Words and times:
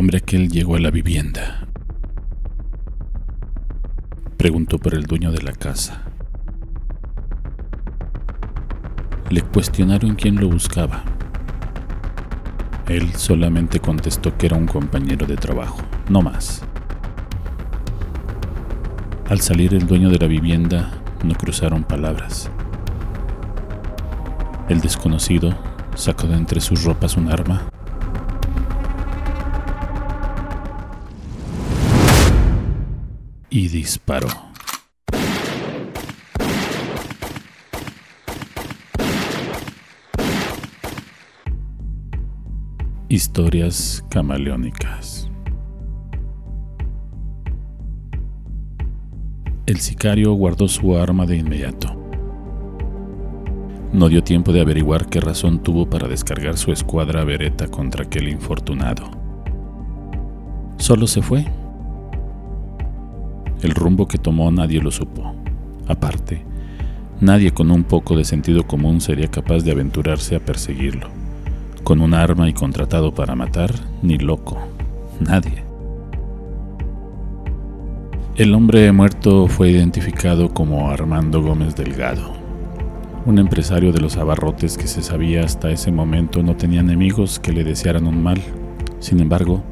hombre 0.00 0.16
aquel 0.16 0.48
llegó 0.48 0.76
a 0.76 0.80
la 0.80 0.90
vivienda. 0.90 1.68
Preguntó 4.38 4.78
por 4.78 4.94
el 4.94 5.02
dueño 5.02 5.30
de 5.30 5.42
la 5.42 5.52
casa. 5.52 6.04
Le 9.28 9.42
cuestionaron 9.42 10.14
quién 10.14 10.36
lo 10.36 10.48
buscaba. 10.48 11.04
Él 12.88 13.12
solamente 13.12 13.78
contestó 13.78 14.38
que 14.38 14.46
era 14.46 14.56
un 14.56 14.64
compañero 14.64 15.26
de 15.26 15.36
trabajo, 15.36 15.82
no 16.08 16.22
más. 16.22 16.62
Al 19.28 19.42
salir 19.42 19.74
el 19.74 19.86
dueño 19.86 20.08
de 20.08 20.18
la 20.18 20.28
vivienda, 20.28 20.92
no 21.22 21.34
cruzaron 21.34 21.84
palabras. 21.84 22.50
El 24.70 24.80
desconocido 24.80 25.54
sacó 25.94 26.26
de 26.26 26.36
entre 26.36 26.62
sus 26.62 26.84
ropas 26.84 27.18
un 27.18 27.30
arma 27.30 27.70
y 33.50 33.68
disparó. 33.68 34.28
Historias 43.08 44.04
camaleónicas. 44.08 45.28
El 49.66 49.78
sicario 49.80 50.32
guardó 50.34 50.68
su 50.68 50.96
arma 50.96 51.26
de 51.26 51.36
inmediato. 51.36 51.96
No 53.92 54.08
dio 54.08 54.22
tiempo 54.22 54.52
de 54.52 54.60
averiguar 54.60 55.08
qué 55.08 55.20
razón 55.20 55.60
tuvo 55.60 55.90
para 55.90 56.06
descargar 56.06 56.56
su 56.56 56.70
escuadra 56.70 57.24
vereta 57.24 57.66
contra 57.66 58.04
aquel 58.04 58.28
infortunado. 58.28 59.10
Solo 60.78 61.08
se 61.08 61.20
fue. 61.20 61.44
El 63.62 63.74
rumbo 63.74 64.08
que 64.08 64.18
tomó 64.18 64.50
nadie 64.50 64.80
lo 64.80 64.90
supo. 64.90 65.34
Aparte, 65.86 66.44
nadie 67.20 67.52
con 67.52 67.70
un 67.70 67.84
poco 67.84 68.16
de 68.16 68.24
sentido 68.24 68.66
común 68.66 69.00
sería 69.00 69.28
capaz 69.28 69.62
de 69.64 69.72
aventurarse 69.72 70.36
a 70.36 70.40
perseguirlo. 70.40 71.08
Con 71.84 72.00
un 72.00 72.14
arma 72.14 72.48
y 72.48 72.52
contratado 72.52 73.14
para 73.14 73.34
matar, 73.34 73.72
ni 74.02 74.18
loco. 74.18 74.58
Nadie. 75.20 75.64
El 78.36 78.54
hombre 78.54 78.90
muerto 78.92 79.48
fue 79.48 79.70
identificado 79.70 80.54
como 80.54 80.90
Armando 80.90 81.42
Gómez 81.42 81.76
Delgado, 81.76 82.40
un 83.26 83.38
empresario 83.38 83.92
de 83.92 84.00
los 84.00 84.16
abarrotes 84.16 84.78
que 84.78 84.86
se 84.86 85.02
sabía 85.02 85.44
hasta 85.44 85.70
ese 85.70 85.92
momento 85.92 86.42
no 86.42 86.56
tenía 86.56 86.80
enemigos 86.80 87.38
que 87.38 87.52
le 87.52 87.64
desearan 87.64 88.06
un 88.06 88.22
mal. 88.22 88.40
Sin 88.98 89.20
embargo, 89.20 89.62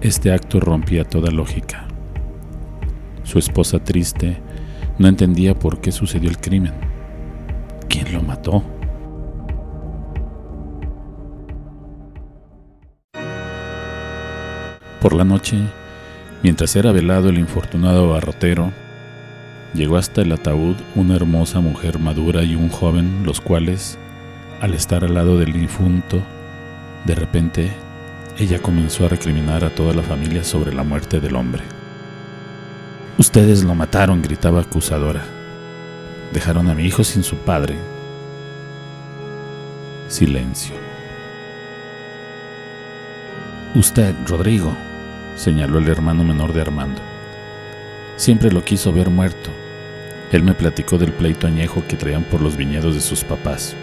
este 0.00 0.32
acto 0.32 0.58
rompía 0.58 1.04
toda 1.04 1.30
lógica. 1.30 1.85
Su 3.26 3.40
esposa 3.40 3.80
triste 3.80 4.38
no 4.98 5.08
entendía 5.08 5.58
por 5.58 5.80
qué 5.80 5.90
sucedió 5.90 6.30
el 6.30 6.38
crimen. 6.38 6.72
¿Quién 7.88 8.12
lo 8.12 8.22
mató? 8.22 8.62
Por 15.00 15.12
la 15.12 15.24
noche, 15.24 15.58
mientras 16.44 16.76
era 16.76 16.92
velado 16.92 17.28
el 17.28 17.38
infortunado 17.38 18.10
barrotero, 18.10 18.70
llegó 19.74 19.96
hasta 19.96 20.22
el 20.22 20.30
ataúd 20.30 20.76
una 20.94 21.16
hermosa 21.16 21.58
mujer 21.58 21.98
madura 21.98 22.44
y 22.44 22.54
un 22.54 22.68
joven, 22.68 23.24
los 23.26 23.40
cuales, 23.40 23.98
al 24.60 24.72
estar 24.72 25.02
al 25.02 25.14
lado 25.14 25.36
del 25.36 25.52
difunto, 25.52 26.22
de 27.04 27.14
repente 27.16 27.72
ella 28.38 28.60
comenzó 28.60 29.04
a 29.04 29.08
recriminar 29.08 29.64
a 29.64 29.70
toda 29.70 29.94
la 29.94 30.02
familia 30.02 30.44
sobre 30.44 30.72
la 30.72 30.84
muerte 30.84 31.18
del 31.18 31.34
hombre. 31.34 31.64
Ustedes 33.18 33.64
lo 33.64 33.74
mataron, 33.74 34.20
gritaba 34.20 34.60
acusadora. 34.60 35.24
Dejaron 36.34 36.68
a 36.68 36.74
mi 36.74 36.84
hijo 36.84 37.02
sin 37.02 37.22
su 37.22 37.36
padre. 37.36 37.76
Silencio. 40.08 40.74
Usted, 43.74 44.14
Rodrigo, 44.26 44.76
señaló 45.34 45.78
el 45.78 45.88
hermano 45.88 46.24
menor 46.24 46.52
de 46.52 46.60
Armando. 46.60 47.00
Siempre 48.16 48.52
lo 48.52 48.62
quiso 48.62 48.92
ver 48.92 49.08
muerto. 49.08 49.50
Él 50.30 50.42
me 50.42 50.52
platicó 50.52 50.98
del 50.98 51.12
pleito 51.12 51.46
añejo 51.46 51.84
que 51.88 51.96
traían 51.96 52.24
por 52.24 52.42
los 52.42 52.54
viñedos 52.54 52.94
de 52.94 53.00
sus 53.00 53.24
papás. 53.24 53.74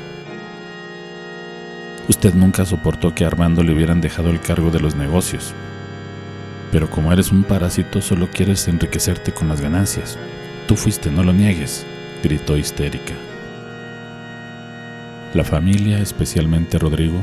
Usted 2.07 2.35
nunca 2.35 2.65
soportó 2.65 3.15
que 3.15 3.23
a 3.23 3.27
Armando 3.27 3.63
le 3.63 3.73
hubieran 3.73 3.99
dejado 3.99 4.29
el 4.29 4.41
cargo 4.41 4.69
de 4.69 4.79
los 4.79 4.95
negocios. 4.95 5.55
Pero 6.73 6.89
como 6.89 7.13
eres 7.13 7.31
un 7.31 7.43
parásito, 7.43 8.01
solo 8.01 8.27
quieres 8.31 8.67
enriquecerte 8.67 9.31
con 9.31 9.47
las 9.47 9.61
ganancias. 9.61 10.17
Tú 10.67 10.75
fuiste, 10.75 11.11
no 11.11 11.23
lo 11.23 11.31
niegues, 11.31 11.85
gritó 12.23 12.57
histérica. 12.57 13.13
La 15.35 15.43
familia, 15.43 15.99
especialmente 15.99 16.79
Rodrigo, 16.79 17.19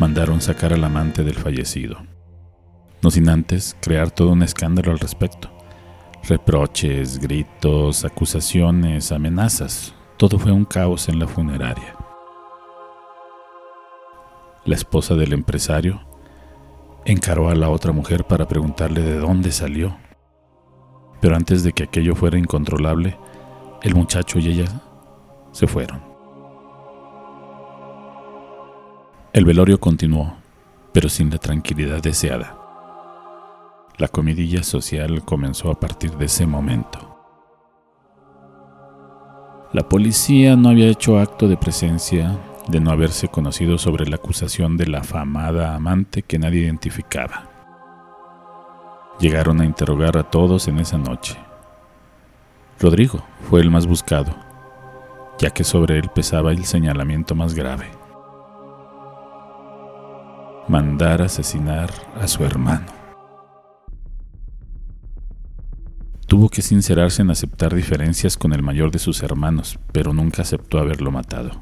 mandaron 0.00 0.40
sacar 0.40 0.72
al 0.72 0.82
amante 0.82 1.22
del 1.24 1.34
fallecido, 1.34 2.06
no 3.02 3.10
sin 3.10 3.28
antes 3.28 3.76
crear 3.82 4.10
todo 4.10 4.30
un 4.30 4.42
escándalo 4.42 4.92
al 4.92 4.98
respecto. 4.98 5.50
Reproches, 6.26 7.18
gritos, 7.18 8.06
acusaciones, 8.06 9.12
amenazas, 9.12 9.94
todo 10.16 10.38
fue 10.38 10.52
un 10.52 10.64
caos 10.64 11.10
en 11.10 11.18
la 11.18 11.28
funeraria. 11.28 11.96
La 14.64 14.74
esposa 14.74 15.16
del 15.16 15.34
empresario 15.34 16.13
encaró 17.04 17.48
a 17.48 17.54
la 17.54 17.68
otra 17.68 17.92
mujer 17.92 18.24
para 18.24 18.46
preguntarle 18.48 19.02
de 19.02 19.18
dónde 19.18 19.52
salió. 19.52 19.96
Pero 21.20 21.36
antes 21.36 21.62
de 21.62 21.72
que 21.72 21.84
aquello 21.84 22.14
fuera 22.14 22.38
incontrolable, 22.38 23.18
el 23.82 23.94
muchacho 23.94 24.38
y 24.38 24.48
ella 24.48 24.66
se 25.52 25.66
fueron. 25.66 26.02
El 29.32 29.44
velorio 29.44 29.80
continuó, 29.80 30.34
pero 30.92 31.08
sin 31.08 31.30
la 31.30 31.38
tranquilidad 31.38 32.02
deseada. 32.02 32.56
La 33.96 34.08
comidilla 34.08 34.62
social 34.62 35.24
comenzó 35.24 35.70
a 35.70 35.78
partir 35.78 36.12
de 36.16 36.26
ese 36.26 36.46
momento. 36.46 37.10
La 39.72 39.88
policía 39.88 40.56
no 40.56 40.68
había 40.68 40.86
hecho 40.86 41.18
acto 41.18 41.48
de 41.48 41.56
presencia 41.56 42.38
de 42.68 42.80
no 42.80 42.90
haberse 42.90 43.28
conocido 43.28 43.78
sobre 43.78 44.06
la 44.06 44.16
acusación 44.16 44.76
de 44.76 44.86
la 44.86 45.00
afamada 45.00 45.74
amante 45.74 46.22
que 46.22 46.38
nadie 46.38 46.62
identificaba. 46.62 47.48
Llegaron 49.20 49.60
a 49.60 49.64
interrogar 49.64 50.16
a 50.16 50.24
todos 50.24 50.66
en 50.68 50.78
esa 50.78 50.98
noche. 50.98 51.36
Rodrigo 52.80 53.24
fue 53.48 53.60
el 53.60 53.70
más 53.70 53.86
buscado, 53.86 54.34
ya 55.38 55.50
que 55.50 55.64
sobre 55.64 55.98
él 55.98 56.10
pesaba 56.14 56.52
el 56.52 56.64
señalamiento 56.64 57.34
más 57.34 57.54
grave. 57.54 57.86
Mandar 60.66 61.22
asesinar 61.22 61.90
a 62.20 62.26
su 62.26 62.44
hermano. 62.44 62.86
Tuvo 66.26 66.48
que 66.48 66.62
sincerarse 66.62 67.22
en 67.22 67.30
aceptar 67.30 67.74
diferencias 67.74 68.36
con 68.36 68.54
el 68.54 68.62
mayor 68.62 68.90
de 68.90 68.98
sus 68.98 69.22
hermanos, 69.22 69.78
pero 69.92 70.12
nunca 70.12 70.42
aceptó 70.42 70.78
haberlo 70.78 71.12
matado. 71.12 71.52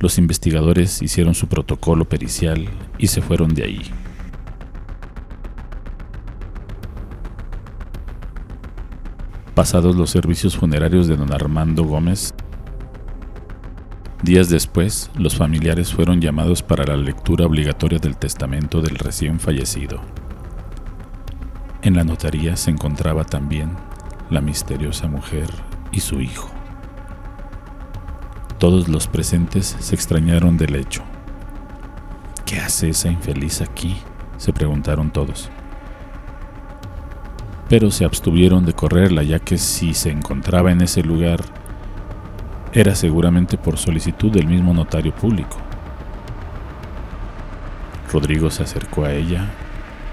Los 0.00 0.16
investigadores 0.16 1.02
hicieron 1.02 1.34
su 1.34 1.46
protocolo 1.46 2.06
pericial 2.06 2.66
y 2.96 3.08
se 3.08 3.20
fueron 3.20 3.54
de 3.54 3.64
ahí. 3.64 3.82
Pasados 9.54 9.94
los 9.96 10.08
servicios 10.08 10.56
funerarios 10.56 11.06
de 11.06 11.16
don 11.16 11.34
Armando 11.34 11.84
Gómez, 11.84 12.32
días 14.22 14.48
después 14.48 15.10
los 15.18 15.36
familiares 15.36 15.92
fueron 15.92 16.22
llamados 16.22 16.62
para 16.62 16.86
la 16.86 16.96
lectura 16.96 17.44
obligatoria 17.44 17.98
del 17.98 18.16
testamento 18.16 18.80
del 18.80 18.96
recién 18.96 19.38
fallecido. 19.38 20.00
En 21.82 21.94
la 21.94 22.04
notaría 22.04 22.56
se 22.56 22.70
encontraba 22.70 23.24
también 23.24 23.72
la 24.30 24.40
misteriosa 24.40 25.08
mujer 25.08 25.50
y 25.92 26.00
su 26.00 26.22
hijo. 26.22 26.59
Todos 28.60 28.88
los 28.88 29.06
presentes 29.06 29.74
se 29.80 29.94
extrañaron 29.94 30.58
del 30.58 30.74
hecho. 30.74 31.02
¿Qué 32.44 32.60
hace 32.60 32.90
esa 32.90 33.08
infeliz 33.10 33.62
aquí? 33.62 33.96
se 34.36 34.52
preguntaron 34.52 35.10
todos. 35.10 35.48
Pero 37.70 37.90
se 37.90 38.04
abstuvieron 38.04 38.66
de 38.66 38.74
correrla 38.74 39.22
ya 39.22 39.38
que 39.38 39.56
si 39.56 39.94
se 39.94 40.10
encontraba 40.10 40.72
en 40.72 40.82
ese 40.82 41.02
lugar 41.02 41.40
era 42.74 42.94
seguramente 42.94 43.56
por 43.56 43.78
solicitud 43.78 44.30
del 44.30 44.46
mismo 44.46 44.74
notario 44.74 45.14
público. 45.14 45.56
Rodrigo 48.12 48.50
se 48.50 48.64
acercó 48.64 49.06
a 49.06 49.14
ella 49.14 49.48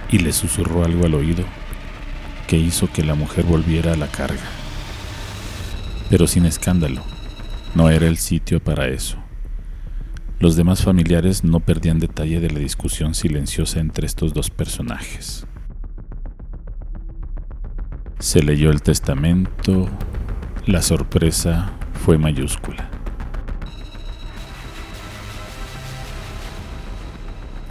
y 0.10 0.20
le 0.20 0.32
susurró 0.32 0.86
algo 0.86 1.06
al 1.06 1.16
oído 1.16 1.44
que 2.48 2.56
hizo 2.56 2.90
que 2.94 3.04
la 3.04 3.16
mujer 3.16 3.44
volviera 3.44 3.92
a 3.92 3.98
la 3.98 4.08
carga. 4.08 4.48
Pero 6.10 6.28
sin 6.28 6.46
escándalo, 6.46 7.04
no 7.78 7.92
era 7.92 8.08
el 8.08 8.18
sitio 8.18 8.60
para 8.60 8.88
eso. 8.88 9.18
Los 10.40 10.56
demás 10.56 10.84
familiares 10.84 11.44
no 11.44 11.60
perdían 11.60 12.00
detalle 12.00 12.40
de 12.40 12.50
la 12.50 12.58
discusión 12.58 13.14
silenciosa 13.14 13.80
entre 13.80 14.08
estos 14.08 14.34
dos 14.34 14.50
personajes. 14.50 15.46
Se 18.18 18.42
leyó 18.42 18.72
el 18.72 18.82
testamento, 18.82 19.88
la 20.66 20.82
sorpresa 20.82 21.72
fue 22.04 22.18
mayúscula. 22.18 22.90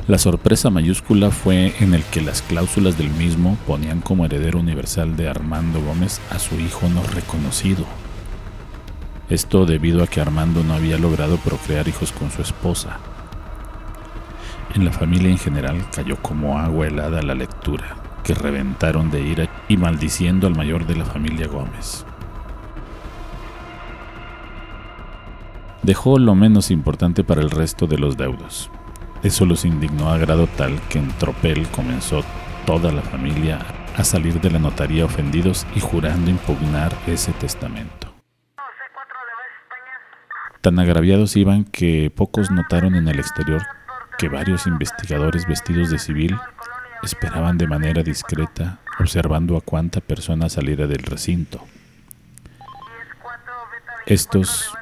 La 0.06 0.18
sorpresa 0.18 0.70
mayúscula 0.70 1.32
fue 1.32 1.74
en 1.80 1.94
el 1.94 2.04
que 2.04 2.20
las 2.20 2.42
cláusulas 2.42 2.96
del 2.96 3.10
mismo 3.10 3.58
ponían 3.66 4.00
como 4.02 4.24
heredero 4.24 4.60
universal 4.60 5.16
de 5.16 5.28
Armando 5.28 5.80
Gómez 5.80 6.20
a 6.30 6.38
su 6.38 6.60
hijo 6.60 6.88
no 6.90 7.02
reconocido. 7.02 7.84
Esto 9.28 9.66
debido 9.66 10.02
a 10.02 10.06
que 10.06 10.20
Armando 10.20 10.62
no 10.62 10.74
había 10.74 10.98
logrado 10.98 11.36
procrear 11.38 11.88
hijos 11.88 12.12
con 12.12 12.30
su 12.30 12.42
esposa. 12.42 12.98
En 14.74 14.84
la 14.84 14.92
familia 14.92 15.30
en 15.30 15.38
general 15.38 15.84
cayó 15.94 16.16
como 16.22 16.58
agua 16.58 16.86
helada 16.86 17.22
la 17.22 17.34
lectura, 17.34 17.96
que 18.22 18.34
reventaron 18.34 19.10
de 19.10 19.22
ira 19.22 19.48
y 19.68 19.76
maldiciendo 19.76 20.46
al 20.46 20.54
mayor 20.54 20.86
de 20.86 20.96
la 20.96 21.04
familia 21.04 21.48
Gómez. 21.48 22.04
Dejó 25.82 26.18
lo 26.18 26.34
menos 26.34 26.70
importante 26.70 27.24
para 27.24 27.40
el 27.40 27.50
resto 27.50 27.86
de 27.86 27.98
los 27.98 28.16
deudos, 28.16 28.70
eso 29.22 29.44
los 29.46 29.64
indignó 29.64 30.10
a 30.10 30.18
grado 30.18 30.46
tal 30.46 30.80
que 30.88 30.98
en 30.98 31.08
tropel 31.18 31.66
comenzó 31.68 32.22
toda 32.64 32.92
la 32.92 33.02
familia 33.02 33.58
a 33.96 34.04
salir 34.04 34.40
de 34.40 34.50
la 34.50 34.58
notaría 34.58 35.04
ofendidos 35.04 35.66
y 35.74 35.80
jurando 35.80 36.30
impugnar 36.30 36.94
ese 37.06 37.32
testamento. 37.32 38.05
Tan 40.66 40.80
agraviados 40.80 41.36
iban 41.36 41.62
que 41.62 42.10
pocos 42.10 42.50
notaron 42.50 42.96
en 42.96 43.06
el 43.06 43.20
exterior 43.20 43.62
que 44.18 44.28
varios 44.28 44.66
investigadores 44.66 45.46
vestidos 45.46 45.90
de 45.90 46.00
civil 46.00 46.36
esperaban 47.04 47.56
de 47.56 47.68
manera 47.68 48.02
discreta, 48.02 48.80
observando 48.98 49.56
a 49.56 49.60
cuánta 49.60 50.00
persona 50.00 50.48
saliera 50.48 50.88
del 50.88 51.04
recinto. 51.04 51.64
Estos 54.06 54.76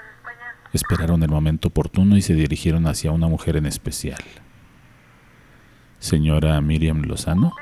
Esperaron 0.73 1.23
el 1.23 1.29
momento 1.29 1.69
oportuno 1.69 2.17
y 2.17 2.23
se 2.23 2.33
dirigieron 2.33 2.87
hacia 2.87 3.13
una 3.13 3.29
mujer 3.29 3.59
en 3.59 3.67
especial. 3.67 4.25
Señora 5.99 6.59
Miriam 6.63 7.03
Lozano. 7.03 7.53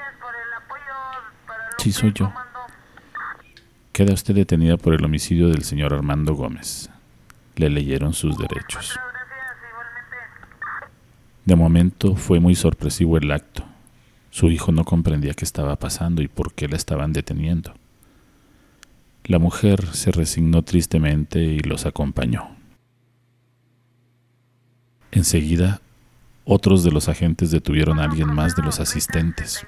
Sí, 1.76 1.90
soy 1.90 2.12
yo. 2.14 2.32
Queda 3.90 4.14
usted 4.14 4.36
detenida 4.36 4.76
por 4.76 4.94
el 4.94 5.04
homicidio 5.04 5.48
del 5.48 5.64
señor 5.64 5.92
Armando 5.92 6.36
Gómez. 6.36 6.91
Le 7.56 7.68
leyeron 7.70 8.12
sus 8.14 8.36
derechos. 8.38 8.98
De 11.44 11.56
momento 11.56 12.14
fue 12.14 12.40
muy 12.40 12.54
sorpresivo 12.54 13.16
el 13.16 13.30
acto. 13.30 13.64
Su 14.30 14.50
hijo 14.50 14.72
no 14.72 14.84
comprendía 14.84 15.34
qué 15.34 15.44
estaba 15.44 15.76
pasando 15.76 16.22
y 16.22 16.28
por 16.28 16.54
qué 16.54 16.68
la 16.68 16.76
estaban 16.76 17.12
deteniendo. 17.12 17.74
La 19.24 19.38
mujer 19.38 19.86
se 19.92 20.10
resignó 20.10 20.62
tristemente 20.62 21.40
y 21.40 21.60
los 21.60 21.86
acompañó. 21.86 22.56
Enseguida, 25.10 25.80
otros 26.44 26.82
de 26.82 26.90
los 26.90 27.08
agentes 27.08 27.50
detuvieron 27.50 28.00
a 28.00 28.04
alguien 28.04 28.32
más 28.34 28.56
de 28.56 28.62
los 28.62 28.80
asistentes. 28.80 29.66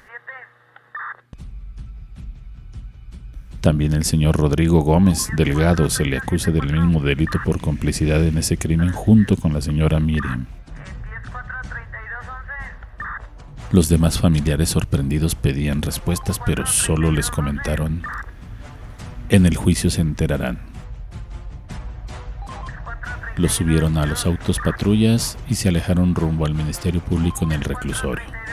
También 3.65 3.95
el 3.95 4.05
señor 4.05 4.37
Rodrigo 4.37 4.83
Gómez 4.83 5.31
Delgado 5.39 5.89
se 5.89 6.05
le 6.05 6.19
acusa 6.19 6.51
del 6.51 6.71
mismo 6.71 7.01
delito 7.01 7.39
por 7.43 7.63
complicidad 7.63 8.23
en 8.23 8.37
ese 8.37 8.59
crimen 8.59 8.93
junto 8.93 9.39
con 9.39 9.55
la 9.55 9.63
señora 9.63 10.01
Miriam. 10.01 10.45
Los 13.73 13.89
demás 13.89 14.19
familiares 14.21 14.69
sorprendidos 14.69 15.35
pedían 15.35 15.81
respuestas, 15.81 16.39
pero 16.45 16.67
solo 16.67 17.11
les 17.11 17.31
comentaron, 17.31 18.03
en 19.31 19.47
el 19.47 19.57
juicio 19.57 19.89
se 19.89 20.03
enterarán. 20.03 20.59
Los 23.39 23.53
subieron 23.53 23.97
a 23.97 24.05
los 24.05 24.27
autos 24.27 24.59
patrullas 24.63 25.39
y 25.49 25.55
se 25.55 25.71
alejaron 25.71 26.15
rumbo 26.15 26.45
al 26.45 26.53
Ministerio 26.53 27.01
Público 27.01 27.47
en 27.47 27.53
el 27.53 27.63
reclusorio. 27.63 28.44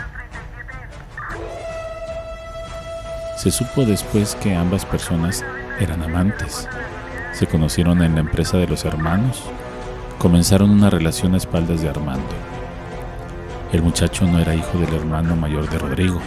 Se 3.42 3.50
supo 3.50 3.86
después 3.86 4.36
que 4.36 4.54
ambas 4.54 4.86
personas 4.86 5.44
eran 5.80 6.04
amantes. 6.04 6.70
Se 7.34 7.48
conocieron 7.48 8.04
en 8.04 8.14
la 8.14 8.20
empresa 8.20 8.60
de 8.60 8.68
los 8.68 8.86
hermanos. 8.86 9.42
Comenzaron 10.20 10.70
una 10.70 10.92
relación 10.92 11.34
a 11.34 11.38
espaldas 11.38 11.82
de 11.82 11.90
Armando. 11.90 12.36
El 13.74 13.82
muchacho 13.82 14.28
no 14.28 14.38
era 14.38 14.54
hijo 14.54 14.78
del 14.78 14.94
hermano 14.94 15.36
mayor 15.36 15.68
de 15.72 15.80
Rodrigo. 15.80 16.22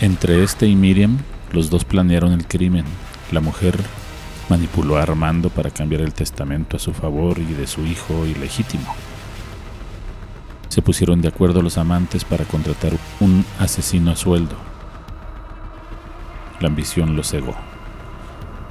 Entre 0.00 0.42
este 0.42 0.66
y 0.66 0.76
Miriam, 0.76 1.18
los 1.52 1.68
dos 1.68 1.84
planearon 1.84 2.32
el 2.32 2.46
crimen. 2.46 2.86
La 3.32 3.42
mujer 3.42 3.78
manipuló 4.48 4.96
a 4.96 5.02
Armando 5.02 5.50
para 5.50 5.68
cambiar 5.68 6.00
el 6.00 6.14
testamento 6.14 6.78
a 6.78 6.80
su 6.80 6.94
favor 6.94 7.38
y 7.38 7.52
de 7.52 7.66
su 7.66 7.84
hijo 7.84 8.24
ilegítimo. 8.24 8.96
Se 10.72 10.80
pusieron 10.80 11.20
de 11.20 11.28
acuerdo 11.28 11.60
los 11.60 11.76
amantes 11.76 12.24
para 12.24 12.46
contratar 12.46 12.92
un 13.20 13.44
asesino 13.58 14.10
a 14.10 14.16
sueldo. 14.16 14.56
La 16.60 16.68
ambición 16.68 17.14
los 17.14 17.28
cegó, 17.28 17.54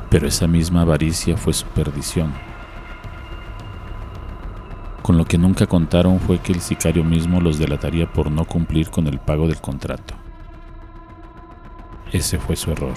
pero 0.09 0.27
esa 0.27 0.47
misma 0.47 0.81
avaricia 0.81 1.37
fue 1.37 1.53
su 1.53 1.67
perdición. 1.67 2.33
Con 5.03 5.15
lo 5.15 5.25
que 5.25 5.37
nunca 5.37 5.67
contaron 5.67 6.19
fue 6.19 6.39
que 6.39 6.53
el 6.53 6.61
sicario 6.61 7.03
mismo 7.03 7.39
los 7.39 7.59
delataría 7.59 8.11
por 8.11 8.31
no 8.31 8.45
cumplir 8.45 8.89
con 8.89 9.05
el 9.05 9.19
pago 9.19 9.47
del 9.47 9.61
contrato. 9.61 10.15
Ese 12.11 12.39
fue 12.39 12.55
su 12.55 12.71
error. 12.71 12.95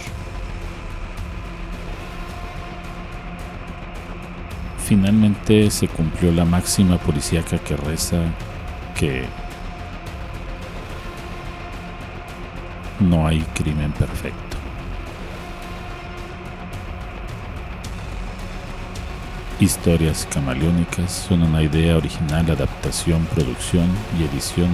finalmente 4.79 5.71
se 5.71 5.89
cumplió 5.89 6.31
la 6.31 6.45
máxima 6.45 6.99
policíaca 6.99 7.57
que 7.57 7.75
reza 7.75 8.19
que 8.95 9.25
no 13.01 13.27
hay 13.27 13.41
crimen 13.55 13.93
perfecto. 13.93 14.57
Historias 19.61 20.27
camaleónicas 20.33 21.13
son 21.13 21.43
una 21.43 21.63
idea 21.63 21.97
original, 21.97 22.51
adaptación, 22.51 23.25
producción 23.27 23.89
y 24.19 24.25
edición 24.25 24.71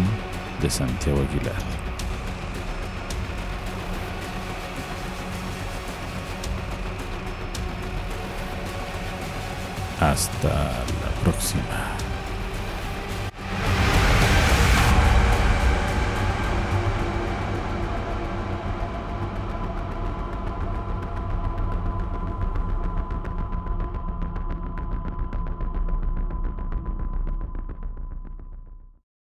de 0.62 0.70
Santiago 0.70 1.20
Aguilar. 1.20 1.54
Hasta 10.00 10.48
la 10.48 11.22
próxima. 11.22 11.99